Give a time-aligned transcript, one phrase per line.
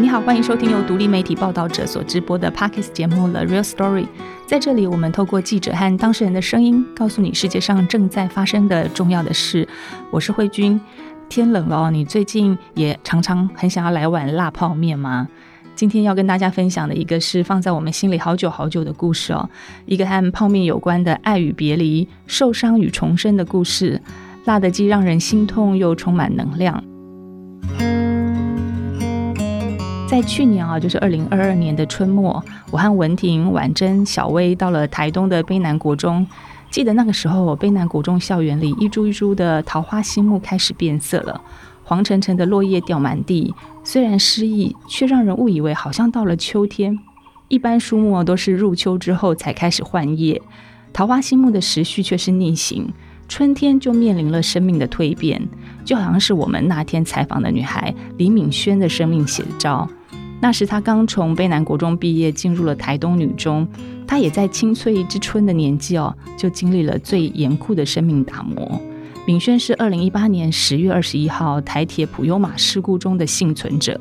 [0.00, 4.02] 你好，欢迎收听由独立媒体报道者所直播的 Podcast 节目《The Real Story》。
[4.46, 9.66] 在这里，我们透过记者和当事人的声音，告诉你世界上正在发生的重要的事。
[10.12, 10.80] 我是慧君。
[11.28, 15.26] 天冷了哦，你最近也常常很想要来碗辣泡面吗？
[15.74, 19.50] 今天要跟大家分享的一个是放在我们心里好久好久的故事哦，
[19.84, 24.00] 一个和泡面有关的爱与别离、受伤与重生的故事。
[24.44, 26.84] 辣的既让人心痛，又充满能量。
[30.08, 36.26] 在去年啊，就是二零二二年的春末，我和文婷、婉珍、小薇到了台东的卑南国中。
[36.70, 41.38] 记得那个时候，卑南国中校园里一株一株的桃花心木开始变色了，
[41.84, 43.54] 黄澄澄的落叶掉满地。
[43.84, 46.98] 虽然诗意，却让人误以为好像到了秋天。
[47.48, 50.40] 一般树木都是入秋之后才开始换叶，
[50.90, 52.90] 桃花心木的时序却是逆行，
[53.28, 55.46] 春天就面临了生命的蜕变，
[55.84, 59.86] 就好像是我们那天采访的女孩李敏轩的生命写照。
[60.40, 63.66] 那时她刚从卑南国中毕业，进入了台东女中。
[64.06, 68.80] 她也在青翠之春的年纪哦，就经历了最严酷的生命打磨。
[69.26, 74.00] 敏轩是二零一八年十月二十一号台铁普悠玛事故中的幸存者。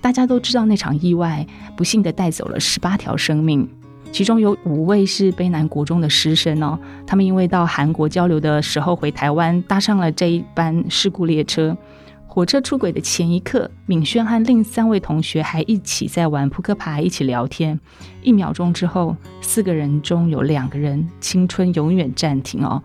[0.00, 3.68] 大家都知道那场意外不幸地带走了十八条生命，
[4.10, 6.78] 其中有五位是卑南国中的师生哦。
[7.06, 11.76] 他们因为到韩国交流的时候回台湾，搭上了这一班事故列车。
[12.38, 17.80] 火车出轨的前一刻，敏轩和另三位同学还一起在玩扑克牌，一起聊天。
[18.22, 22.80] 一秒钟之后，四个人中有两个人青春永远暂停哦。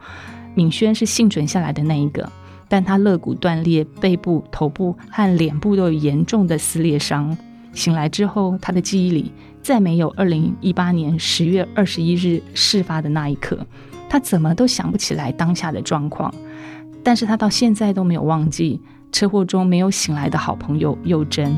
[0.56, 2.28] 敏轩是幸存下来的那一个，
[2.68, 7.38] 但他肋骨断裂，背部、头部和脸部都有严重的撕裂伤。
[7.74, 9.32] 醒来之后，他的记忆里
[9.62, 13.64] 再没有2018年10月21日事发的那一刻，
[14.10, 16.34] 他怎么都想不起来当下的状况。
[17.04, 18.82] 但是他到现在都没有忘记。
[19.14, 21.56] 车祸中没有醒来的好朋友幼珍。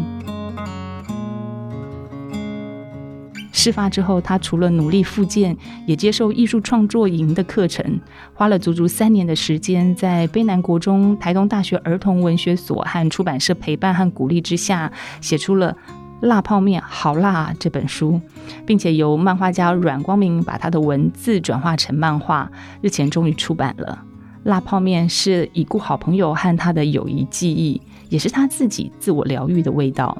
[3.51, 5.57] 事发之后，他除了努力复健，
[5.87, 7.99] 也接受艺术创作营的课程，
[8.33, 14.91] 花了足足三年的时间，在卑南国中、台东大学儿童文学所和出版社陪伴和鼓励之下，
[15.21, 15.75] 写出了
[16.27, 18.19] 《辣泡面好辣啊》这本书，
[18.67, 22.51] 并且由漫画家阮光明把他的文字转化成漫画，
[22.81, 24.03] 日前终于出版了。
[24.45, 30.15] 辣泡面是已故好朋友和他的友谊记忆，也是他自己自我疗愈的味道。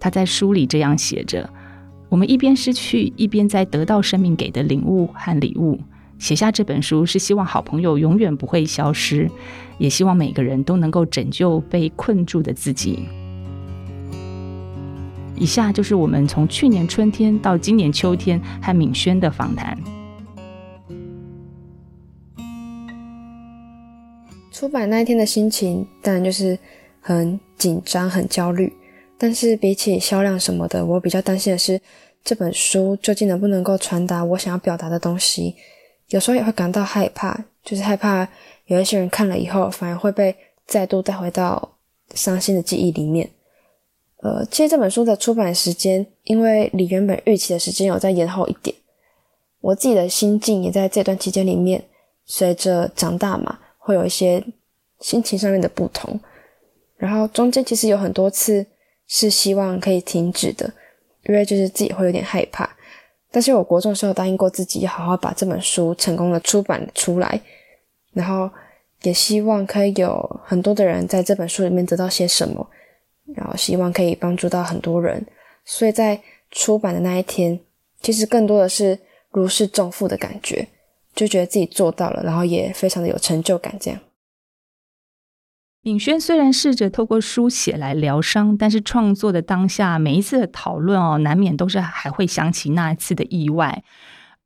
[0.00, 1.50] 他在书里这样写着
[2.08, 5.78] ：“我们一边失去，一边在得到生命给的领悟和礼物。
[6.18, 9.30] 写下这本书是希望好朋友永远不会消失，
[9.76, 13.00] 也希望每个人都能够拯救被困住的自己。”
[15.36, 19.76] 以下就是我们从去年春天到今年秋天和敏轩的访谈。
[24.66, 26.58] 出版那一天的心情，当然就是
[27.00, 28.72] 很紧张、很焦虑。
[29.16, 31.80] 但是比起销量什么的，我比较担心的是
[32.24, 35.54] 这本书究竟能不能够传达我想要表达的东西。
[36.08, 38.28] 有时候也会感到害怕，就是害怕
[38.64, 40.34] 有一些人看了以后，反而会被
[40.66, 41.76] 再度带回到
[42.12, 43.30] 伤心的记忆里面。
[44.24, 48.74] 呃，其实这本书的出版时间，因为离原本预期的时间有再延后一点，
[49.60, 51.84] 我自己的心境也在这段期间里面，
[52.24, 53.60] 随着长大嘛。
[53.78, 54.44] 会有一些
[55.00, 56.18] 心情上面的不同，
[56.96, 58.66] 然后中间其实有很多次
[59.06, 60.72] 是希望可以停止的，
[61.24, 62.68] 因为就是自己会有点害怕。
[63.30, 67.40] 但是我国中的时候答应过自己，要好好把这本书成功的出版出来，
[68.12, 68.50] 然后
[69.02, 72.66] 也希望可以有很多的人在这本书里面得到些什么，
[73.34, 75.26] 然后希望可以帮助到很多人。
[75.64, 76.20] 所以在
[76.50, 77.60] 出版的那一天，
[78.00, 78.98] 其实更多的是
[79.30, 80.66] 如释重负的感觉。
[81.14, 83.74] 就觉得自己做到了，然后也非常的有成就感。
[83.80, 83.98] 这样，
[85.86, 93.84] 敏轩虽然试着透过书写来疗伤，但是创作的当下，每一次的讨论哦，难免都是还会想起那一次的意外。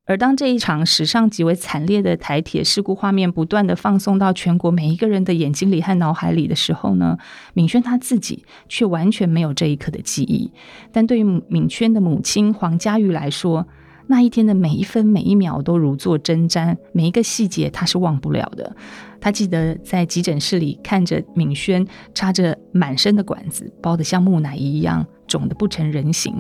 [0.05, 7.16] 而当这一场史上极为惨烈的台铁事故画面不断的放送到全国每一个人的眼睛里和脑海里的时候呢，
[7.54, 10.53] 敏轩他自己却完全没有这一刻的记忆。
[10.92, 13.66] 但对于敏轩的母亲黄佳玉来说，
[14.09, 18.77] 那一天的每一分每一秒都如坐针毡，每一个细节他是忘不了的。
[19.21, 26.34] 他记得在急诊室里看着敏轩插着满身的管子，包得像木乃伊一样肿得不成人形。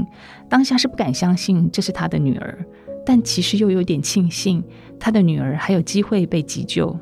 [0.48, 2.58] 当下是不敢相信这是他的女儿，
[3.04, 4.64] 但其实又有点庆幸
[4.98, 6.96] 他的女儿还有机会被急救。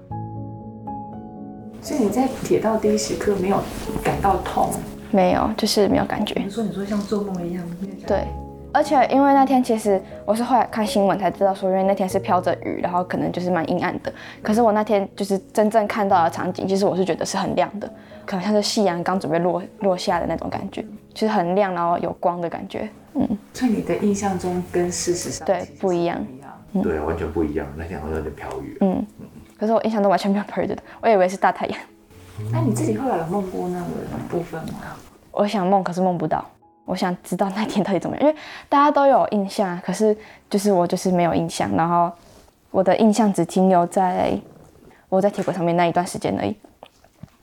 [1.80, 3.62] 所以你在铁道第一时刻没有
[4.02, 4.70] 感到痛？
[5.12, 6.34] 没有，就是没有感觉。
[6.44, 7.64] 你说你说像做梦一样？
[8.06, 8.26] 对。
[8.78, 14.12] 而且因为那天其实我是后来看新闻才知道说，因为那天是飘着雨，然后可能就是蛮阴暗的。
[14.40, 17.92] 可是我那天就是真正看到的场景，其实我是觉得是很亮的，
[18.24, 22.88] 可能像是夕阳刚准备落落下的那种感觉，就是很亮，然后有光的感觉。
[23.14, 26.24] 嗯，在你的印象中跟事实上对不一样，
[26.74, 27.66] 嗯、对，完全不一样。
[27.76, 28.78] 那天好像有点飘雨。
[28.80, 29.04] 嗯，
[29.58, 31.76] 可是我印象中完全没有飘雨的，我以为是大太阳。
[32.52, 33.86] 那、嗯、你自己后来有梦过那个
[34.28, 34.78] 部分吗？
[35.32, 36.48] 我想梦，可是梦不到。
[36.88, 38.34] 我想知道那天到底怎么样，因为
[38.66, 40.16] 大家都有印象，可是
[40.48, 41.70] 就是我就是没有印象。
[41.76, 42.10] 然后
[42.70, 44.32] 我的印象只停留在
[45.10, 46.56] 我在铁轨上面那一段时间而已。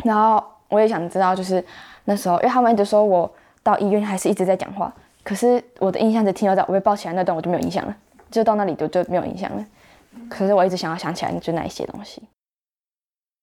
[0.04, 1.64] 然后我也想知道，就是
[2.06, 3.32] 那时候，因为他们一直说我
[3.62, 4.92] 到医院还是一直在讲话。
[5.24, 7.96] 可是我的印象只停留在我被抱起来那段，我就没有印象了，
[8.32, 9.64] 就到那里就就没有印象了。
[10.28, 12.24] 可是我一直想要想起来，就那一些东西。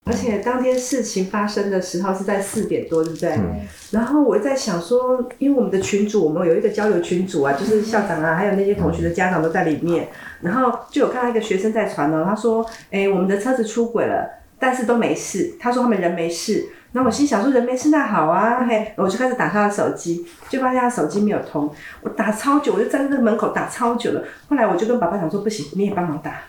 [0.04, 3.30] 而且当天事情发生的时候是在四点多，对不对？
[3.36, 3.60] 嗯。
[3.92, 10.08] 然后我在想说，因为我们的群主，我们有一个交流群组啊，就是校长啊，还有那些同学的家长都在里面。
[10.40, 14.28] 然后就有看到一个学生在传哦，他说：“哎，我们的车子出轨了，
[14.58, 16.66] 但是都没事。”他说他们人没事。
[16.94, 21.72] 那我心想说人没事那好啊，嘿，我就开始打他的手机，就发现他手机没有通，
[22.02, 24.24] 我打超久，我就站在那个门口打超久了。
[24.48, 26.40] 后来我就跟爸爸讲说不行，你也帮忙打。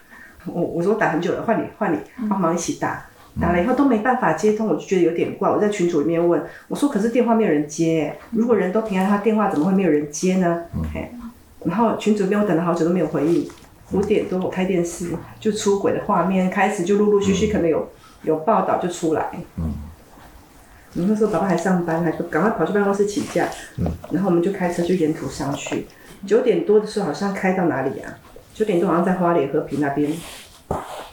[0.45, 3.05] 我我说我打很久了，换你换你帮忙一起打。
[3.41, 5.50] 打了以后都没办法接通，我就觉得有点怪。
[5.50, 10.63] 我在群组里面问我说，可是电话没有人接，如果人都平安，他电话怎么会没有人接呢？
[10.94, 11.09] 嘿，
[11.65, 13.50] 然后群组里面我等了好久都没有回应。
[13.91, 15.09] 五点多我开电视，
[15.39, 17.89] 就出轨的画面开始就陆陆续续可能有
[18.24, 19.30] 有报道就出来。
[19.57, 19.74] 嗯，
[20.94, 23.47] 那时候爸爸还上班，还说赶快跑去办公室请假。
[23.77, 25.86] 嗯，然后我们就开车就沿途上去。
[26.25, 28.18] 九点多的时候好像开到哪里啊？
[28.53, 30.12] 九点多好像在花莲和平那边，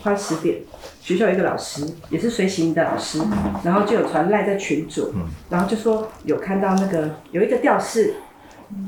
[0.03, 0.59] 快十点。
[1.01, 3.21] 学校有一个老师也是随行的老师，
[3.65, 5.13] 然后就有传赖在群组，
[5.49, 8.15] 然后就说有看到那个有一个吊饰，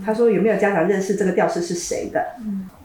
[0.05, 2.23] 他说有没有家长认识这个吊饰是谁的？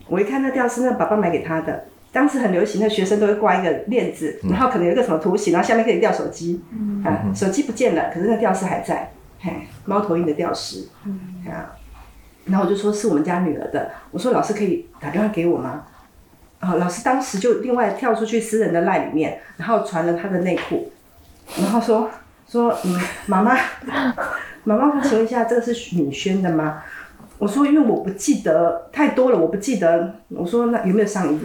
[0.07, 1.85] 我一看那吊饰，那爸爸买给他的。
[2.11, 6.61] 当时很流行，那学生都会挂一个链子，然后可能有一个什么图形，然后下面可以吊手机。
[7.03, 9.51] 啊，手机不见了，可是那吊饰还在，嘿，
[9.85, 10.87] 猫头鹰的吊饰。
[11.45, 11.75] 啊，
[12.45, 15.83] 然后我就说是我们家女儿的，我说老师可以打电话给我吗？
[16.59, 20.91] 哦，老师当时就另外跳出去私人的赖里面，然后传了他的内裤，
[21.61, 22.09] 然后说
[22.49, 23.55] 说嗯，妈妈，
[24.65, 26.83] 妈妈，我请问一下，这个是敏轩的吗？
[27.37, 30.15] 我说因为我不记得太多了，我不记得。
[30.29, 31.39] 我说那有没有上衣？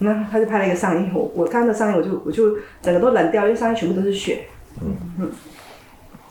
[0.00, 4.46] 那他就拍了一个上衣，我我看到上衣，我就我就整个都冷掉，因为上衣全部都是血。
[4.80, 5.30] 嗯嗯，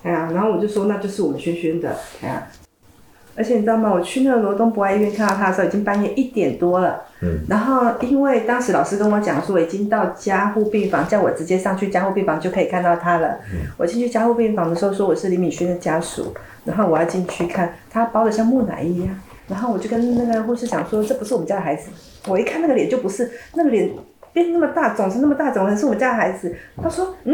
[0.04, 2.48] 哎呀，然后我就说那就是我们轩轩的，哎呀。
[3.38, 3.92] 而且你知道吗？
[3.94, 7.04] 我去那个罗东博爱医院看到他的时候，已经半夜一点多了。
[7.22, 7.40] 嗯。
[7.48, 13.38] 然后因为当时老师跟我讲说，已经到加护病房，叫我直接上去加护病房就可以看到他了。
[13.54, 13.60] 嗯。
[13.78, 16.34] 我进去加护病房的时候，说我是李敏轩的家属，
[16.66, 19.16] 然后我要进去看他包的像木乃伊一样。
[19.48, 21.90] 然后我就跟那个护士讲说，这不是我们家的孩子。
[22.28, 23.90] 我一看那个脸就不是，那个脸
[24.34, 26.54] 变那么大，肿是那么大，怎么可能是我们家的孩子？
[26.82, 27.34] 他说，嗯，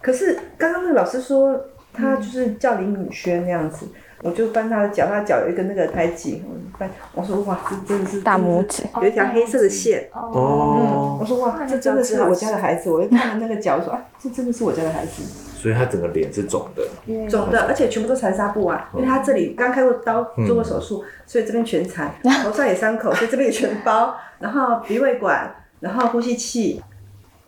[0.00, 1.60] 可是刚刚那个老师说
[1.92, 3.86] 他就是叫李敏轩那样子。
[4.22, 10.08] 我就翻他的脚，他脚有一个那个胎记，我翻，我说哇，这真的是大拇指，有一条黑色的线。
[10.12, 10.32] 哦。
[10.34, 12.90] 嗯，我说哇，这真的是我家的孩子。
[12.90, 15.22] 我一看了那个脚，我说啊，这真的是我家的孩子。
[15.58, 16.82] 所以他整个脸是肿的。
[17.28, 22.12] 肿的，而且全部都缠纱布啊，因为他这里刚开过刀，做过手术，所以这边全缠，
[22.44, 24.14] 头上也伤口，所以这边也全包。
[24.38, 26.80] 然后鼻胃管，然后呼吸器，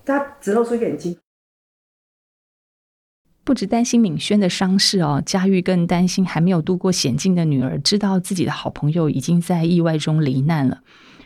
[0.04, 1.16] 他只露出眼睛。
[3.50, 10.82] 不止担心敏轩的伤势哦，佳玉更担心还没有度过险境的女儿，知道自己的好朋友已经在意外中罹难了。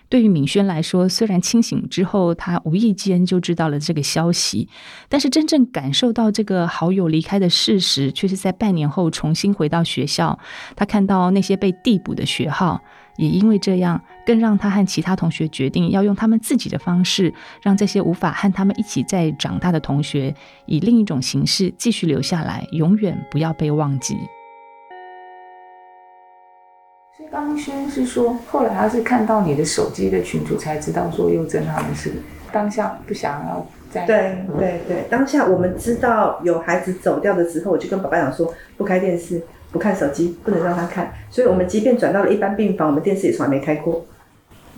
[0.08, 4.70] 对于敏轩来说，虽然清醒之后，他无意间就知道了这个消息，
[5.10, 10.38] 但是真正感受到这个好友离开的事实，却是在半年后重新回到学校，
[10.74, 12.80] 他看到那些被递补的学号。
[13.16, 20.34] 也因为这样，更让他和其他同学决定要用他们自己的方式，让这些无法和他们一起再长大的同学，
[20.66, 24.16] 以另一种形式继续留下来，永远不要被忘记。
[27.16, 32.12] 所以刚刚轩是说，后来他是看到你的手机的群组才知道说幼珍他们是
[32.50, 39.40] 当下不想要再对对对，当下我们知道有孩子走掉的时候，我就跟爸爸讲说不开电视。
[39.74, 44.06] 不看手机，不能让他看，所以我们即便转到了一般病房，我们电视也从来没开过。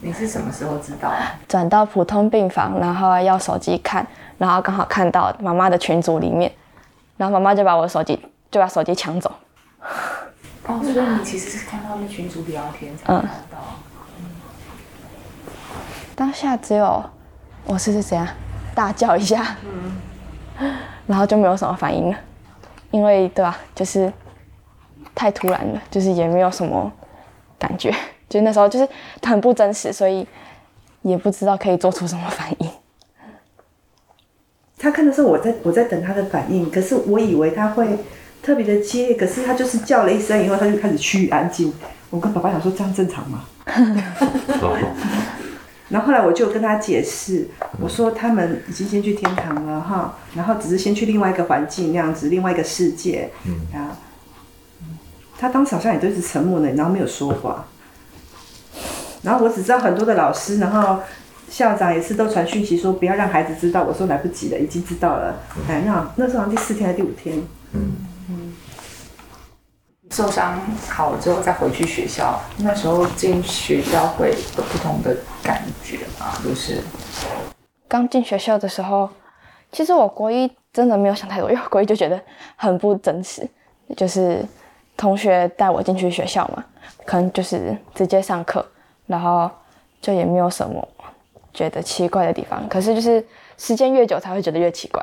[0.00, 1.10] 你是什么时候知道？
[1.10, 4.06] 啊转到普通病房，然后要手机看，
[4.38, 6.50] 然后刚好看到妈妈的群组里面，
[7.18, 8.18] 然后妈妈就把我的手机
[8.50, 9.30] 就把手机抢走。
[10.66, 13.16] 哦，所以你其实是看到那群组聊天才看
[13.50, 13.58] 到。
[14.18, 14.24] 嗯。
[16.14, 17.04] 当下只有
[17.66, 18.26] 我是是怎样
[18.74, 19.56] 大叫一下，
[20.58, 20.74] 嗯，
[21.06, 22.16] 然后就没有什么反应了，
[22.90, 24.10] 因为对吧，就是。
[25.16, 26.92] 太突然了，就是也没有什么
[27.58, 27.92] 感觉。
[28.30, 28.88] 就那时候就是
[29.22, 30.24] 很不真实，所以
[31.02, 32.70] 也不知道可以做出什么反应。
[34.78, 37.88] 他看的时候，我在我在等他的反应，可是我以为他会
[38.42, 41.72] 特别的激烈，可是他就是叫了一声以后，他就开始趋于安静。
[42.10, 43.44] 我跟爸爸讲说，这样正常吗？
[45.88, 47.48] 然后后来我就跟他解释，
[47.80, 53.30] 我说他们已经先去天堂了哈，然后只是先去另外一个环境那样子，另外一个世界。
[53.44, 53.96] 嗯啊，
[55.38, 57.64] 他当时好像也都是沉默的，然后没有说话。
[59.22, 61.02] 然后我只知道很多的老师，然后。
[61.48, 65.32] 校长也是都传讯息说不要让孩子知道，我说来不及了，已经知道了。
[65.68, 67.38] 哎，那那时候好像第四天还是第五天。
[67.72, 67.94] 嗯
[68.28, 68.52] 嗯。
[70.10, 76.32] 受伤好了之后再回去学校，那时候进学校会有不同的感觉吗？
[76.44, 76.82] 就是
[77.86, 79.08] 刚进学校的时候，
[79.70, 82.20] 其实我国一真的没有想太多，因为国一就觉得
[82.56, 83.48] 很不真实，
[83.96, 84.44] 就是
[84.96, 86.64] 同学带我进去学校嘛，
[87.04, 88.64] 可能就是直接上课，
[89.06, 89.50] 然后
[90.00, 90.86] 就也没有什么。
[91.54, 93.26] 觉得奇怪的地方，可是就是
[93.56, 95.02] 时间越久才会觉得越奇怪。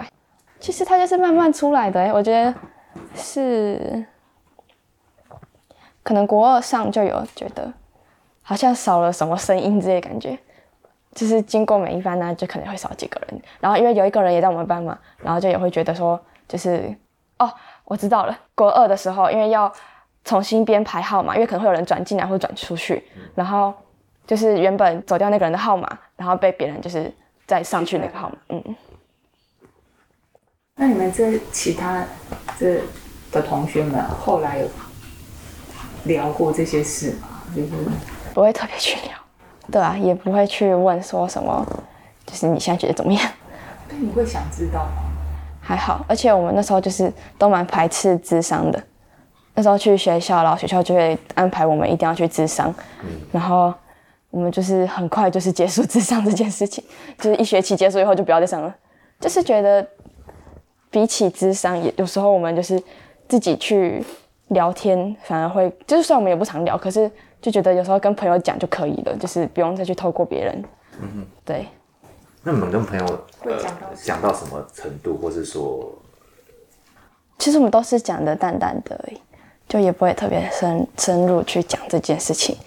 [0.60, 2.54] 其实它就是慢慢出来的，欸，我觉得
[3.16, 4.06] 是
[6.04, 7.74] 可能国二上就有觉得
[8.44, 10.38] 好像少了什么声音之类感觉，
[11.16, 13.42] 就是经过每一班呢，就可能会少几个人。
[13.60, 16.96] 然后因为有一个人也在我们班嘛，然后就也会觉得说，就是
[17.40, 17.52] 哦，
[17.86, 19.72] 我知道了，国二的时候因为要
[20.24, 23.04] 重新编排号码，因为可能会有人转进来或转出去，
[23.36, 23.74] 然后。
[24.26, 27.14] 就是原本走掉那个人的号码，然后被别人就是
[27.46, 28.36] 再上去那个号码。
[28.48, 28.76] 嗯。
[30.76, 32.06] 那你们这其他
[32.58, 32.80] 这
[33.34, 34.68] 的同学们后来有
[36.06, 37.44] 聊过这些事吗？
[37.54, 37.70] 就是
[38.34, 39.18] 不会特别去聊，
[39.70, 41.62] 对啊，也不会去问说什么，
[42.26, 43.30] 就是你现在觉得怎么样？
[43.90, 45.03] 那你会想知道吗？
[45.64, 48.84] 还好，而且我们那时候就是都蛮排斥智商的。
[49.56, 53.74] 那时候去学校，然后学校就会安排我们一定要去智商，嗯、然后。
[54.34, 56.84] 我们就是很快就是结束智商这件事情，
[57.20, 58.76] 就是一学期结束以后就不要再上了。
[59.20, 59.88] 就是觉得
[60.90, 62.82] 比起智商，也有时候我们就是
[63.28, 64.04] 自己去
[64.48, 67.08] 聊天，反而会就是虽然我们也不常聊，可是
[67.40, 70.64] 就觉得有时候跟朋友讲就可以了，就是不用再去透过别人。
[71.00, 71.68] 嗯哼，对。
[72.44, 73.06] 那你们跟朋友
[73.40, 75.90] 会讲到讲到什么程度，或是说，
[77.40, 79.22] 其实我们都是讲的淡淡的而已，
[79.68, 82.58] 就也不会特别深深入去讲这件事情。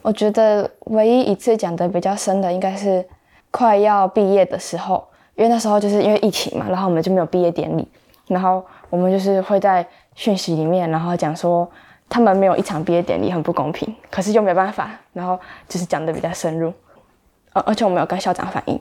[0.00, 3.06] 我觉得唯一一次讲的比较深的，应该是
[3.50, 7.86] 快要毕业的时候，因为那时候就是因为疫情嘛，然后我们就没有毕业典礼，
[8.26, 11.70] 然后我们就是会在讯息里面，然后讲说
[12.08, 16.72] 他们没有一场毕业典礼很不公平，可是又没办法，然后就是讲的比较深入，
[17.52, 18.80] 而而且我们有跟校长反映，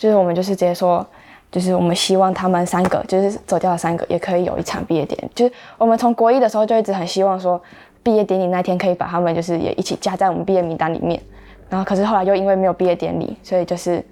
[0.00, 1.06] 就是我们就是直接说，
[1.52, 7.60] 就是我们希望他们三个，就是走掉的三个，也可以有一场毕业典礼，就是我们从国一的时候就一直很希望说。
[8.02, 11.20] 毕业典礼那天可以把他们就是也一起加在我们毕业名单里面，
[11.68, 14.02] 然后可是后来又因为没有毕业典礼，所以就是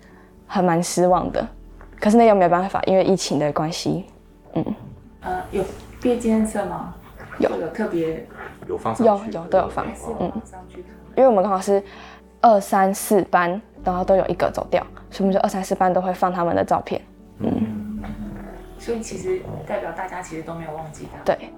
[0.46, 1.48] 还蛮失望的。
[1.98, 4.04] 可是那又没有办法，因为疫情的关系，
[4.52, 4.62] 嗯。
[5.22, 5.64] 呃，有
[6.02, 6.94] 毕业纪念册吗？
[7.38, 8.26] 有，有特别
[8.68, 9.86] 有放上有有都有放，
[10.20, 10.30] 嗯。
[11.16, 11.82] 因为我们刚好是
[12.42, 17.00] 二三四班，然后都有一个走掉，所以我们就二三四班都会放他们的照片，
[17.38, 17.50] 嗯。
[18.02, 18.04] 嗯，
[18.78, 21.22] 所以其实代表大家其实都没有忘记他。
[21.24, 21.50] 对。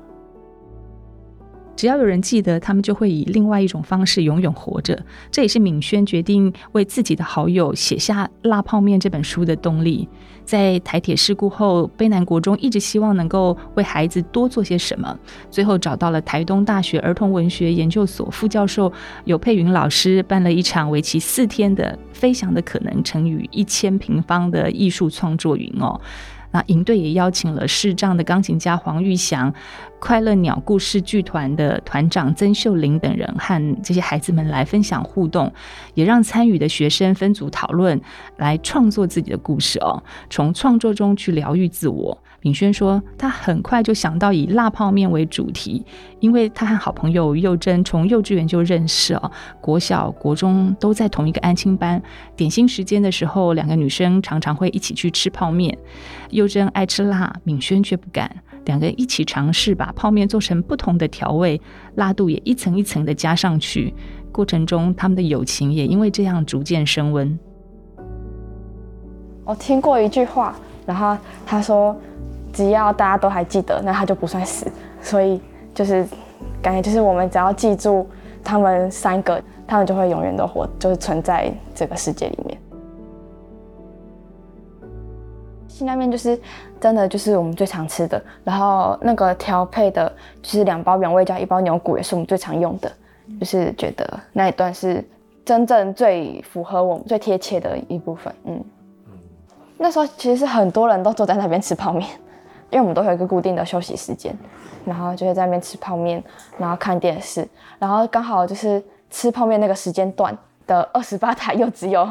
[1.81, 5.03] 只要有人记得，他们就会以另外一种方式永远活着。
[5.31, 10.07] 这也是敏轩决定为自己的好友写下《辣泡面》这本书的动力。
[10.45, 15.19] 在台铁事故后，卑南国中一直希望能够为孩子多做些什么，
[15.51, 18.93] 最后找到了台东大学儿童文学研究所副教授
[19.25, 25.99] 游珮芸老师，办了一场为期四天的“飞翔的可能”乘以一千平方的艺术创作营哦。
[26.53, 29.53] 那营队也邀请了视障的钢琴家黄玉祥、
[29.99, 35.53] 快乐鸟故事剧团的团长曾秀玲等人，和这些孩子们来分享互动，
[35.95, 38.01] 也让参与的学生分组讨论，
[38.37, 42.23] 来创作自己的故事哦，从创作中去疗愈自我。
[42.43, 45.85] 敏轩说，他很快就想到以辣泡面为主题，
[46.21, 49.31] 因为他和好朋友幼珍从幼稚园就认识哦，
[49.61, 52.03] 国小、国中都在同一个安亲班。
[52.35, 55.77] 点心时间的时候，两个女生常常会一起去吃泡面。
[56.31, 58.35] 幼珍爱吃辣，敏轩却不敢。
[58.65, 61.61] 两个人一起尝试把泡面做成不同的调味，
[61.97, 63.93] 辣度也一层一层的加上去。
[64.33, 67.39] 过程中，他们的友情也因为这样逐渐升温。
[69.45, 70.57] 我听过一句话，
[70.91, 71.17] 然后
[71.47, 71.95] 他说。
[72.53, 74.67] 只要大家都还记得，那他就不算死。
[75.01, 75.41] 所以
[75.73, 76.05] 就是
[76.61, 78.05] 感觉就是我们只要记住
[78.43, 82.59] 他们三个，他们就会永远都活，就是存在这个世界里面。
[85.69, 86.37] 辛拉面就是
[86.81, 92.91] 真的就是我们最常吃的，然后那个调配的就是两包原味加一包牛骨也是我们最常用的，
[93.39, 95.09] 就是觉得那一段是
[95.45, 98.35] 真正最符合我们、最贴切的一部分。
[98.45, 98.65] 嗯，
[99.83, 102.07] 那时候其实是很多人都坐在那边吃泡面，
[102.69, 104.37] 因为我们都有一个固定的休息时间，
[104.85, 106.23] 然后就会在那边吃泡面，
[106.59, 112.07] 然后看电视，然后刚好就是吃泡面那个时间段的二十八台又只有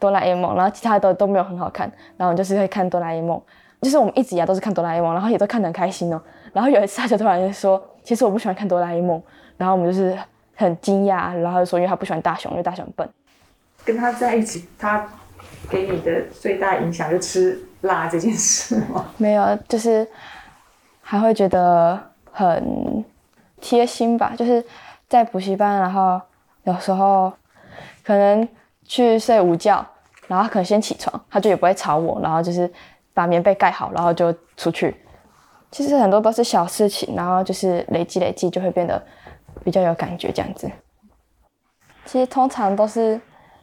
[0.00, 1.86] 哆啦 A 梦，然后其他的都没有很好看，
[2.16, 3.40] 然后我们就是会看哆啦 A 梦，
[3.82, 6.20] 就是我们一直以来都是看哆啦 A 梦，然后也都看得很开心哦。
[6.52, 9.22] 然后有一次他就突然就说，其实我不喜欢看哆啦 A 梦，
[9.56, 10.18] 然后我们就是
[10.56, 13.08] 很惊讶，然后就说因为他不喜欢大雄，因为大雄笨。
[13.84, 15.08] 跟他在一起，他
[15.68, 19.06] 给你的最大影响就吃辣这件事吗？
[19.18, 20.06] 没有，就是
[21.00, 21.98] 还会觉得
[22.30, 23.04] 很
[23.60, 24.64] 贴心吧，就是
[25.08, 26.20] 在补习班，然后
[26.64, 27.32] 有时候
[28.04, 28.46] 可能
[28.84, 29.84] 去睡午觉，
[30.26, 32.70] 然后可能先起床，他就也不会吵我，然后就是
[33.14, 34.96] 把棉被盖好，然后就出去。
[35.70, 39.02] 其实很多都是小事情，然后就是累积累积，就会变得
[39.64, 40.70] 比较有感觉这样子。
[42.04, 43.18] 其实通常都是，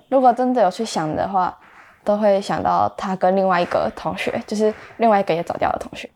[0.07, 1.55] 如果真的有去想的话，
[2.03, 6.09] 都会想到他跟另外一个同学，就是另外一个也走掉的同学，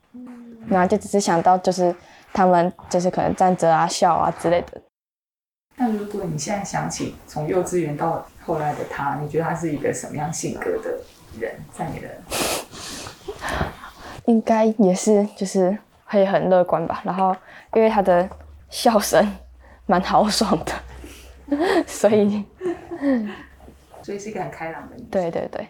[0.68, 1.96] 然后就只是想到就是
[2.32, 4.82] 他们就是可能站着啊笑啊之类的。
[5.76, 11.00] 那如果你现在想起从幼稚园到后来的他，你觉得他是一个什么样性格的
[11.40, 11.52] 人？
[11.74, 12.08] 在你的？
[14.26, 17.02] 应该也是，就是会很乐观吧。
[17.04, 17.36] 然后，
[17.74, 18.30] 因为他的
[18.70, 19.36] 笑声
[19.86, 22.46] 蛮豪爽的，所以，
[24.04, 25.06] 所以是一个很开朗的人。
[25.10, 25.68] 对对对。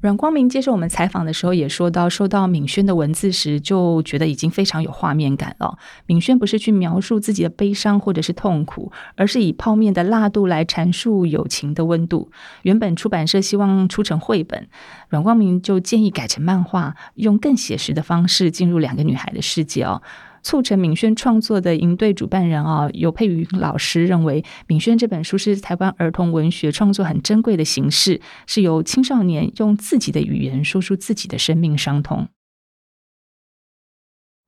[0.00, 5.76] 阮光明接受我们采访的时候也说到，收到敏轩的文字时就觉得已经非常有画面感了。
[6.06, 12.30] 敏轩不是去描述自己的悲伤或者是痛苦，而是以泡面的辣度来阐述友情的温度。
[12.62, 14.68] 原本出版社希望出成绘本，
[15.08, 20.00] 阮光明就建议改成漫画，用更写实的方式进入两个女孩的世界哦。
[20.42, 32.28] 促成敏轩创作的营队主办人啊，尤佩瑜老师认为，敏轩这本书是台湾儿童文学创作很珍贵的形式，是由青少年用自己的语言说出自己的生命伤痛。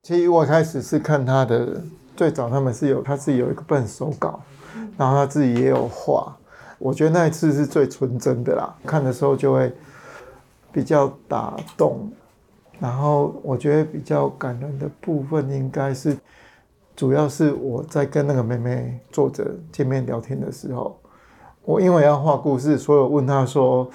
[0.03, 1.85] 其实我开始是看他的，
[2.17, 4.43] 最早他们是有他自己有一个本手稿，
[4.97, 6.37] 然后他自己也有画，
[6.79, 9.71] 我觉得那一次是最纯真的啦，看的时候就会
[10.73, 12.11] 比较打动。
[12.81, 16.17] 然后我觉得比较感人的部分，应该是
[16.97, 20.99] 主要是我在跟那个妹妹作者见面聊天的时候，
[21.63, 23.87] 我因为要画故事，所以我问她说：“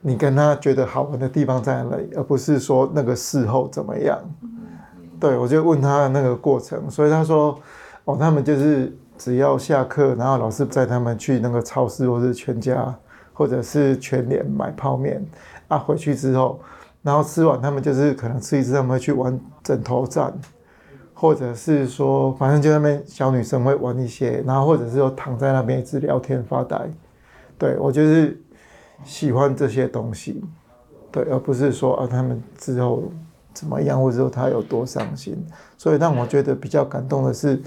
[0.00, 4.18] 你跟她觉得好玩的地方在哪里？”而不是说那个事后怎么样。
[5.20, 7.58] 对，我就问她的那个过程，所以她说
[8.06, 12.94] ：“哦，他们就是只要下课，然后老师带他们去那个超市，或是全家，
[13.34, 15.22] 或者是全联买泡面
[15.68, 16.58] 啊，回去之后。”
[17.06, 20.36] 然后吃完，他们就是可能吃一次，他们会去玩枕头战，
[21.14, 26.90] 或者是说，反正就那边小女生会玩一些，然后或者是说躺在那边一直聊天发呆。
[27.56, 28.36] 对，我就是
[29.04, 30.42] 喜欢这些东西，
[31.12, 33.04] 对，而不是说啊他们之后
[33.54, 35.40] 怎么样，或者说他有多伤心。
[35.78, 37.62] 所以让我觉得比较感动的是，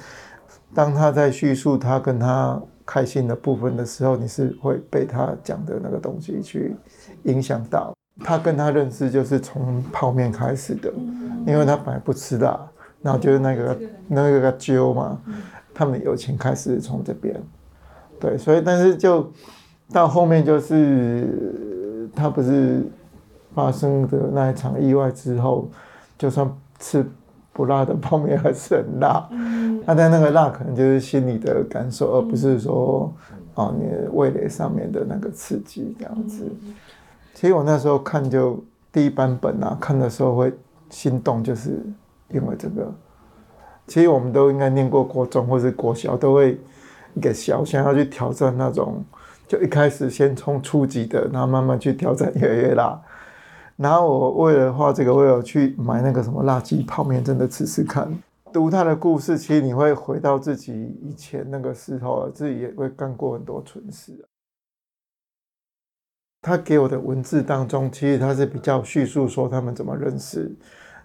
[0.73, 6.75] 当他在叙述他跟他开心的部分的时候，你是会被他讲的那个东西去
[7.23, 7.93] 影响到。
[8.23, 10.91] 他跟他认识就是从泡面开始的，
[11.47, 12.59] 因为他本来不吃辣，
[13.01, 15.19] 然后就是那个那个揪嘛，
[15.73, 17.41] 他们友情开始从这边，
[18.19, 19.31] 对，所以但是就
[19.91, 22.85] 到后面就是他不是
[23.55, 25.69] 发生的那一场意外之后，
[26.17, 27.05] 就算吃
[27.53, 29.27] 不辣的泡面还是很辣，
[29.85, 33.13] 那但那个辣可能就是心里的感受，而不是说
[33.55, 36.45] 哦你的味蕾上面的那个刺激这样子。
[37.33, 40.53] 其实我那时候看就第一版本啊，看的时候会
[40.89, 41.81] 心动，就是
[42.29, 42.91] 因为这个。
[43.87, 46.59] 其实我们都应该念过国中或是国小，都会
[47.15, 49.03] 一个小想要去挑战那种，
[49.47, 53.01] 就一开始先从初级的，然后慢慢去挑战越来越辣。
[53.77, 58.11] 然后我为了画这个，我有去买那个什么辣鸡泡面，真的吃吃看。
[58.51, 64.11] 读他的故事，其实你会回到自己以前那个时候，自己也会干过很多蠢事。
[66.41, 70.49] 他给我的文字当中，其实他是比较叙述说他们怎么认识，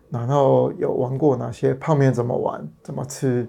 [0.08, 3.48] 然后有玩过哪些泡面，怎么玩，怎么吃。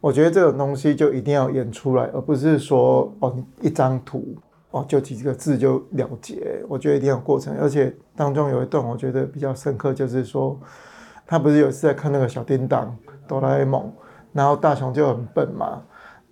[0.00, 4.34] 我觉得这种东西就一定要演出来，而不是说哦一张图
[4.70, 6.64] 哦就几个字就了结。
[6.66, 10.58] 我觉得一定要过程，而且当中有一段我觉得比较深刻，就是说
[11.26, 12.96] 他不是有一次在看那个小叮当
[13.28, 13.92] 哆啦 A 梦，
[14.32, 15.82] 然后大雄就很笨嘛，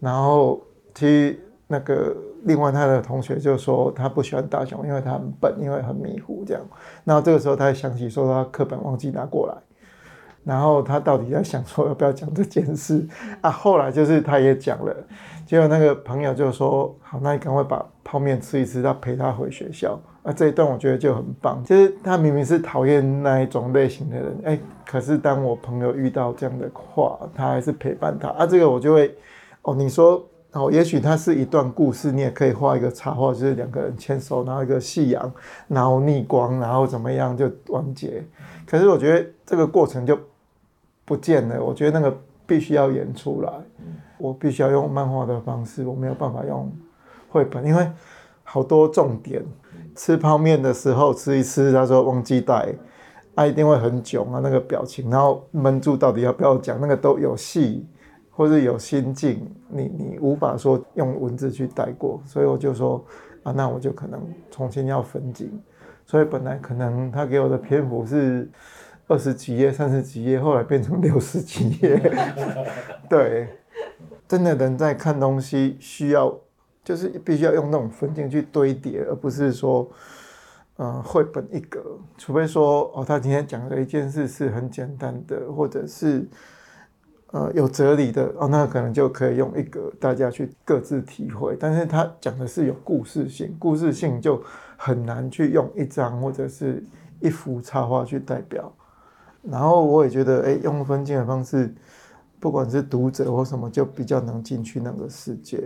[0.00, 0.62] 然后
[0.94, 2.16] 其实那个。
[2.44, 6.62] 另外，他的同学就说他不喜欢大雄，因为他很笨，因为很迷糊这样。
[7.04, 9.54] 然后这个时候，他想起说他课本忘记拿过来，
[10.44, 13.06] 然后他到底在想说要不要讲这件事
[13.40, 13.50] 啊？
[13.50, 14.94] 后来就是他也讲了，
[15.44, 21.62] 结果那个朋友就说：“好，那你赶快把泡面吃一吃，他陪他回学校。”啊，这一段我觉得就很棒。
[21.64, 28.46] 其实他明明是讨厌那一种类型的人，哎，可是当我朋友遇到这样的话，他还是陪伴他啊。
[28.46, 29.14] 这个我就会
[29.62, 30.24] 哦，你说。
[30.50, 35.30] 然后，也许它是一段故事，你也可以画一个插画，就是两个人牵手，然后一个夕阳，
[35.68, 38.24] 然后逆光，然后怎么样就完结。
[38.66, 40.18] 可是我觉得这个过程就
[41.04, 43.52] 不见了，我觉得那个必须要演出来，
[44.16, 46.72] 我必须要用漫画的方式，我没有办法用
[47.28, 47.86] 绘本，因为
[48.42, 49.44] 好多重点。
[49.94, 52.72] 吃泡面的时候吃一吃，他说忘记带，
[53.34, 57.86] 他一定会很囧啊，那个表情，然后闷住，到底要不要讲，那个都有戏。
[58.38, 63.04] 或是有心境，你你无法说用文字去带过，所以我就说
[63.42, 65.50] 啊，那我就可能重新要分镜，
[66.06, 68.48] 所以本来可能他给我的篇幅是
[69.08, 72.00] 二十几页、三十几页，后来变成六十几页。
[73.10, 73.48] 对，
[74.28, 76.32] 真的人在看东西需要，
[76.84, 79.90] 就是必须要用那种分镜去堆叠，而不是说，
[80.76, 81.82] 嗯，绘本一格，
[82.16, 86.24] 除非说哦，他今天讲的一件事是很简单的，或者是。
[87.30, 91.54] 呃，有哲理的哦，那可能就可以用一个大家去各自体会。
[91.60, 94.42] 但是他讲的是有故事性，故事性就
[94.78, 96.82] 很难去用一张或者是
[97.20, 98.72] 一幅插画去代表。
[99.42, 101.74] 然后我也觉得，哎，用分镜的方式，
[102.40, 105.62] 不管是读者或什么，就比较能进去那个世界。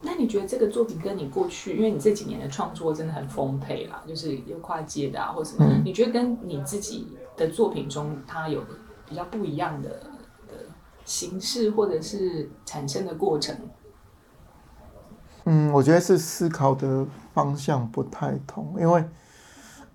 [0.00, 8.60] 那你觉得这个作品跟你过去，因为你这几年的创作真的很丰沛啦，就是有跨界的啊，或什么，嗯，你觉得跟你自己的作品中，它有
[9.08, 10.00] 比较不一样的？
[11.04, 13.56] 形式或者是产生的过程，
[15.44, 19.04] 嗯，我觉得是思考的方向不太同，因为，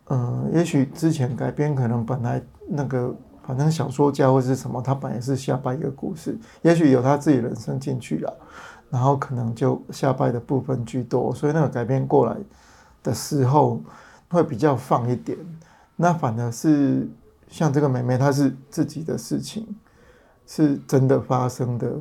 [0.06, 8.38] 呃，也许之前改编可能本来那个反正小说家或是什么，他本来是下拜一个故事，也许有他自己人生进去了，
[8.90, 12.36] 然后可能就下拜的部分居多，所以那个改编过来
[13.02, 13.82] 的时候
[14.30, 15.38] 会比较放一点，
[15.96, 17.10] 那反而是
[17.48, 19.66] 像这个妹妹，她是自己的事情。
[20.48, 21.92] 是真的发生的，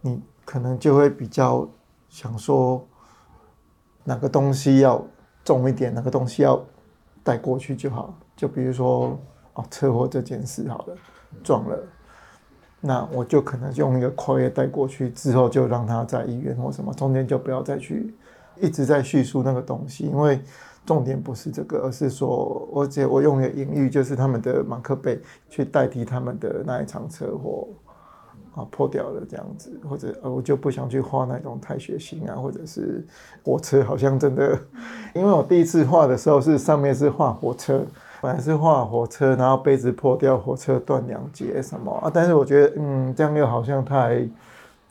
[0.00, 1.68] 你可能就会比较
[2.08, 2.84] 想说，
[4.02, 5.06] 哪个东西要
[5.44, 6.60] 重一点，哪个东西要
[7.22, 8.12] 带过去就好。
[8.34, 9.16] 就比如说
[9.54, 10.96] 哦，车祸这件事好了，
[11.44, 11.78] 撞了，
[12.80, 18.14] 那我就可能用一个跨越带过去，之后就让他在医院或什么，中间就不要再去
[18.58, 20.42] 一直在叙述那个东西，因为
[20.84, 27.68] 重点不是这个，而是说，而且我用一个隐喻，就是他们的马克杯去代替他们的那一场车祸。
[28.54, 33.02] 啊，破掉了这样子，或者呃，我就不想去画那种太血腥啊，或者是
[33.42, 34.58] 火车，好像真的，
[35.16, 37.82] 因为我第一次画的时候是上面是画火车，
[38.20, 44.28] 本来是画火车，然后杯子破掉，火车断两截什么啊，但是我觉得嗯，这样又好像太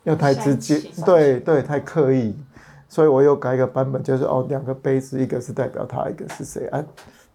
[0.06, 2.36] 又太直接，对对，太刻意，
[2.92, 6.86] 所以我又改一个版本，就是哦，两个杯子，一个是代表他，一个是谁啊？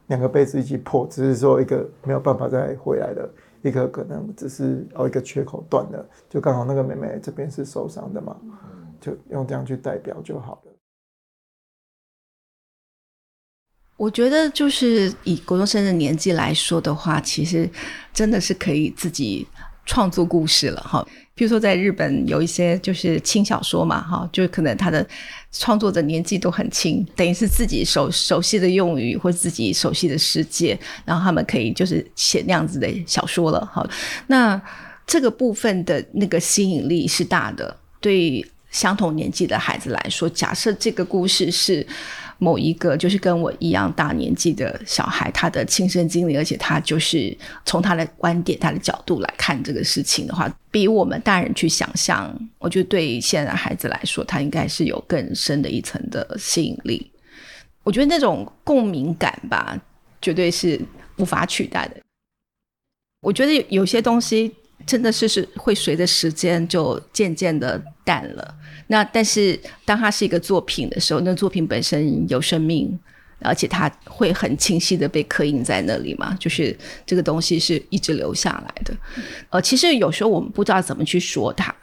[0.09, 3.27] 两个杯子一起破，只是说一个没有办法再回来了。
[3.63, 8.37] 一个可能只是哦，一个缺口断了，就刚好那个妹妹这边是受伤的嘛，
[9.01, 10.73] 就用这样去代表就好了。
[13.97, 17.67] 我觉得就是以国中生的年纪来说的话，其实
[18.13, 19.49] 真的是可以自己
[19.87, 21.07] 创作故事了哈。
[21.35, 25.07] 比如说在日本有一些就是轻小说嘛哈，就可能他的。
[25.59, 33.67] 创作者年纪都很轻，等于是自己熟熟悉的用语或自己熟悉的世界，然后他们可以就是写那样子的小说了。
[33.73, 33.89] 好，
[34.27, 34.61] 那
[35.07, 37.75] 这个部分的那个吸引力是大的。
[38.01, 41.87] 对相同年纪的孩子来说，假设这个故事是。
[42.39, 57.11] 某一个就是跟我一样大年纪的小孩，他的亲身经历，而且他就是从他的观点、他的角度来看这个事情的话，比我们大人去想象，我觉得对现在的孩子来说，他应该是有更深的一层的吸引力。
[57.83, 59.81] 我觉得那种共鸣感吧，
[60.21, 60.81] 绝对是
[61.17, 62.01] 无法取代的。
[63.23, 68.55] 我觉得有些东西真的是是会随着时间就渐渐的淡了。
[68.89, 72.99] 那但是当它是一个作品的时候，那作品本身有生命，
[73.41, 78.97] 而且它会很清晰的被刻印在那里嘛，就是这个东西是一直留下来的。
[79.51, 81.75] 呃，其实有时候我们不知道怎么去说它，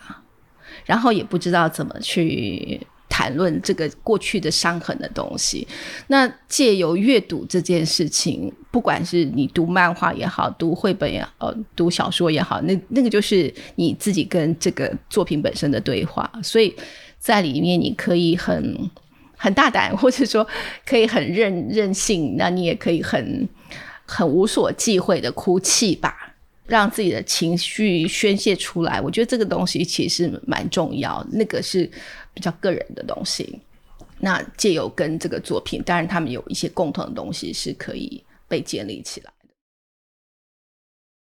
[0.85, 2.79] 然后也不知道怎么去
[3.13, 5.67] 谈论这个过去的伤痕的东西。
[6.07, 16.27] 那借由阅读这件事情，不管是你读漫画也好，读绘本也好，呃，读小说也好，那那个就是你自己跟这个作品本身的对话。
[16.41, 16.75] 所以
[17.19, 18.89] 在里面，你可以很
[19.37, 20.47] 很大胆，或者说
[20.83, 23.47] 可以很任任性，那你也可以很
[24.07, 26.32] 很无所忌讳的哭泣吧。
[26.65, 29.01] 让自己的情绪宣泄出来。
[29.01, 31.89] 我觉得这个东西其实蛮重要，那个是
[32.33, 33.59] 比较个人的东西。
[34.19, 39.31] 那借由跟这个作品，当然他们有一些共同的东西是可以被建立起来。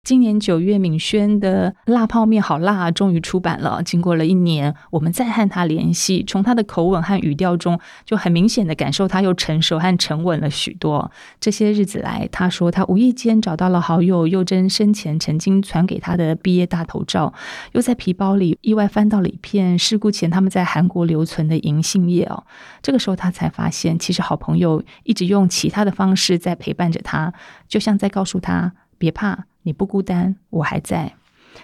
[0.10, 3.84] 今年九月，敏轩的《辣泡面好辣》终于出版了。
[3.84, 11.12] 经过了一年，我们再和他联系，从他的口吻和语调中，就很明显的感受他又成熟和沉稳了许多。
[11.40, 17.32] 这些日子来，他说他无意间找到了好友宥珍生前曾经传给他的毕业大头照，
[17.74, 22.46] 又在皮包里意外翻到了一片事故前他们在韩国留存的银杏叶哦。
[22.82, 27.32] 这个时候他才发现，其实好朋友一直用其他的方式在陪伴着他，
[27.68, 29.49] 就像在告诉他别怕。
[29.63, 31.13] 你不孤单，我还在。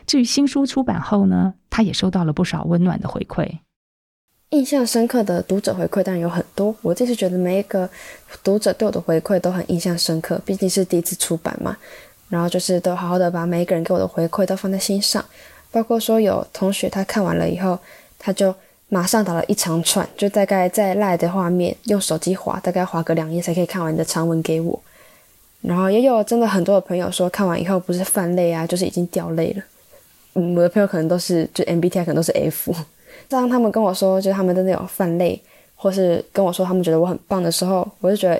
[0.05, 3.59] 至于新书出版后呢，他也收到了不少温暖的回馈。
[4.49, 7.89] 印象深刻的读者回馈当然有很多，我这次觉得每一个
[8.43, 11.75] 读者对我的回馈都很印象深刻，毕竟是第一次出版嘛。
[12.29, 15.23] 然后就是都好好的把每一个人给我的回馈都放在心上，
[15.71, 17.77] 包括说有同学他看完了以后，
[18.17, 18.53] 他就
[18.89, 24.81] 马上打了一长串，就大概在赖的画面用手机滑，大概滑个两页才可以看完的长文给我。
[25.67, 29.63] 然后也有真的很多的朋友说，看完以后不是泛泪啊，就是已经掉泪了。
[30.33, 32.73] 嗯，我的朋友可能都是就 MBTI 可能都是 F。
[33.27, 35.41] 当他们跟我说，就是他们真的有泛泪，
[35.75, 38.39] 或是跟我说他们觉得我很棒的时候，我就觉得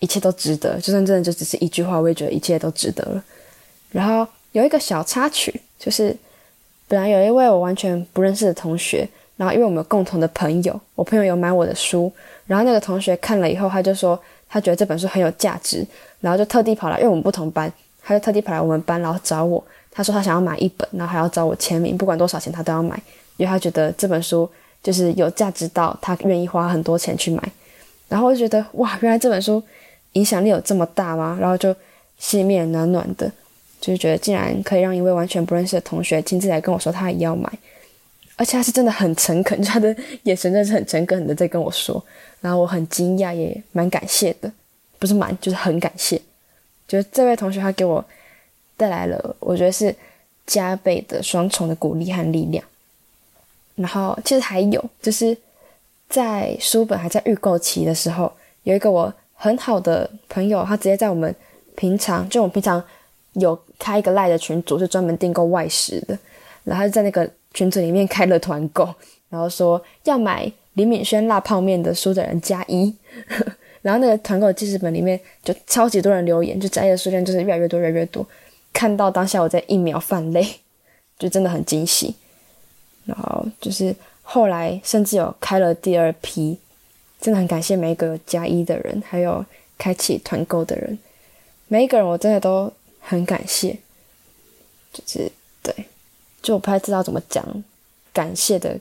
[0.00, 0.78] 一切都值得。
[0.80, 3.24] 就算真的就只是一句话，我也觉得一切都值得了。
[3.90, 6.14] 然后有一个小插曲，就是
[6.88, 12.12] 本来有一位我完全不认识的同学，然后因为我们有共同的朋友，我朋友有买我的书，
[12.46, 15.86] 然后那个同学看了以后，他就说他觉得这本书很有价值。
[16.20, 19.64] 然后就特地跑来，因为我们不同班，他就特地跑来我们班，然后找我。
[19.90, 22.94] 他说他想要买一本，然后还要找我签名，不管多少钱他都要买，
[23.38, 24.48] 因为他觉得这本书
[24.82, 27.42] 就是有价值到他愿意花很多钱去买。
[28.08, 29.62] 然后我就觉得哇，原来这本书
[30.12, 31.38] 影响力有这么大吗？
[31.40, 31.74] 然后就
[32.18, 33.30] 心里面暖暖的，
[33.80, 37.50] 就是觉得竟然可以让一位完全不认识的同学亲自来跟我说他也要买，
[38.40, 42.02] 而且他是真的很诚恳，就他的眼神真的是很诚恳的在跟我说，
[42.40, 44.50] 然后我很惊讶，也蛮感谢的。
[44.98, 46.18] 不是蛮，就是很感谢，
[46.88, 48.02] 就是这位同学他给我
[48.78, 49.94] 带来了，我觉得是
[50.46, 52.64] 加倍的双重的鼓励和力量。
[53.74, 55.36] 然后其实还有，就是
[56.08, 61.34] 在书本还在预购期的时候，有一个我很好的朋友，他直接在我们
[61.76, 62.82] 平常就我们平常
[63.34, 66.18] 有开一个赖的群组，是专门订购外食的，
[66.64, 68.94] 然后他在那个群组里面开了团购，
[69.28, 72.94] 然后说要买李敏轩辣泡面的书的人加一。
[73.82, 78.26] 然后那个团购记事本里面就超级多人留言，就加一的数量就是越来越多，越来越多。
[78.74, 80.46] 看到当下我在一秒泛泪，
[81.18, 82.14] 就真的很惊喜。
[83.06, 86.58] 然后就是后来甚至有开了第二批，
[87.20, 89.44] 真的很感谢每一个有加一的人，还有
[89.78, 90.98] 开启团购的人，
[91.68, 93.78] 每一个人我真的都很感谢。
[94.92, 95.32] 就是，
[96.42, 97.44] 就我不太知道怎么讲
[98.12, 98.78] 感谢的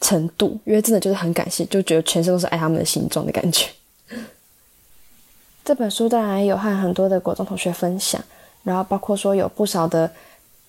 [0.00, 3.66] 程度，因为真的就是很感谢，就觉得全身都是爱他们的形状的感觉。
[5.64, 8.22] 这本书当然有和很多的国中同学分享，
[8.62, 10.10] 然后包括说有不少的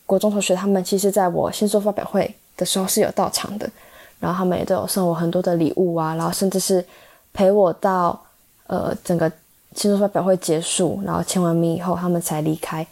[0.06, 3.70] 国中同学，他们其实在我新书发表会的时候是有到场的，
[4.20, 6.84] 然后他们也都有送我很多的礼物啊，然后甚至是
[7.34, 8.20] 陪我到
[8.66, 9.32] 呃整个
[9.76, 12.88] 新书发表会结束，然后签完名以后他们才离开，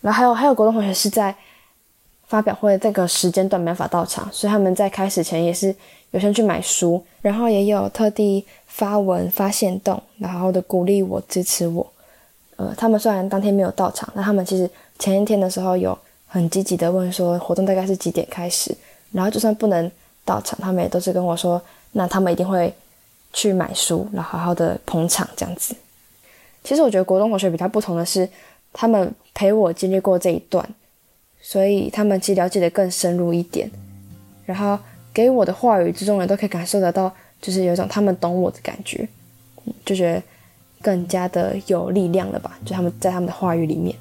[0.00, 1.32] 然后还有还有国中同学是在
[2.26, 5.74] 发表会这个时间段没法到场，所以他们在开始前也是
[6.10, 8.44] 有先去买书，然后也有特地。
[8.68, 11.90] 发文发现动，然后的鼓励我支持我。
[12.56, 18.76] 呃，他们虽然当天没有到场，但他们其实前一天的时候有很积极的问说活动大概是几点开始。
[19.12, 19.90] 然后就算不能
[20.26, 21.58] 到场，他们也都是跟我说，
[21.92, 22.70] 那他们一定会
[23.32, 25.74] 去买书，然后好好的捧场这样子。
[26.62, 28.28] 其实我觉得国中同学比较不同的是，
[28.74, 30.68] 他们陪我经历过这一段，
[31.48, 33.70] 所以他们其实了解的更深入一点。
[34.44, 34.76] 然后
[35.14, 37.14] 给我的话语之中，呢都可以感受得到。
[37.40, 39.06] 就是有一种他们懂我的感觉，
[39.84, 40.20] 就觉得
[40.82, 42.58] 更加的有力量了吧？
[42.64, 43.94] 就他们在他们的话语里面。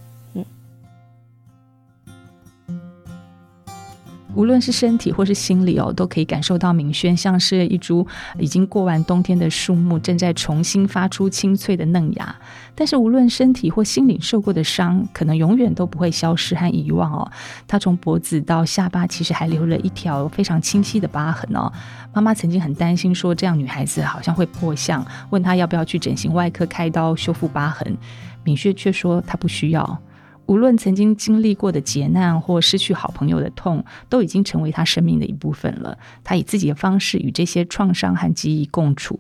[4.35, 8.05] 无论是身体或是心理哦，都可以感受到敏轩像是一株
[8.37, 12.35] 已经过完冬天的树木，正在重新发出清脆的嫩芽。
[12.75, 17.31] 但是无论身体或心灵受过的伤，可能永远都不会消失和遗忘哦。
[17.65, 21.71] 她从脖子到下巴，其实还留了一条非常清晰的疤痕哦。
[22.13, 27.97] 妈妈曾经很担心说，这样女孩子好像会破相，问她要不要去整形外科开刀修复疤痕。
[28.43, 30.01] 敏轩却说她不需要。
[30.47, 35.97] 无论曾经经历过的劫难或失去好朋友的痛，都已经成为他生命的一部分了。
[36.23, 39.19] 他以自己的方式与这些创伤和记忆共处。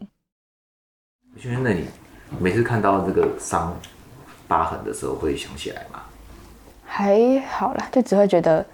[1.37, 1.85] 萱萱，那你
[2.39, 3.75] 每次看到这个伤
[4.47, 6.01] 疤痕的时候，会想起来吗？
[6.85, 8.65] 还好啦，就只会觉得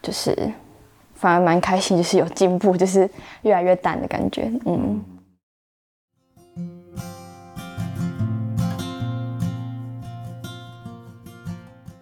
[0.00, 0.52] 就是
[1.14, 3.10] 反而蛮开心，就是有进步，就是
[3.42, 5.02] 越来越淡的感觉，嗯。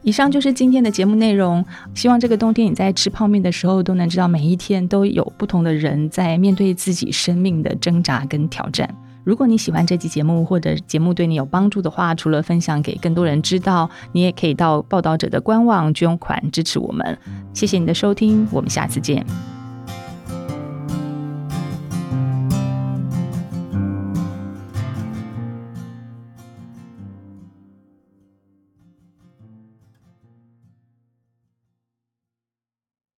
[0.04, 1.64] 以上就是今天的节目内容。
[1.94, 8.88] 希望这个冬天你在吃泡面的时候，都能知道每一天都有不同的人在面对自己生命的挣扎跟挑战。
[9.24, 17.18] 如果你喜欢这期节目，或者节目对你有帮助的话，除了分享给更多人知道，你也可以到报道者的官网捐款支持我们。
[17.54, 19.53] 谢谢你的收听，我们下次见。